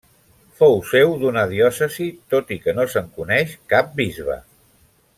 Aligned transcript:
Fou 0.61 0.71
seu 0.91 1.13
d'una 1.25 1.43
diòcesi, 1.51 2.07
tot 2.35 2.55
i 2.57 2.57
que 2.65 2.75
no 2.81 2.89
se'n 2.95 3.13
coneix 3.21 3.55
cap 3.75 3.97
bisbe. 4.03 4.41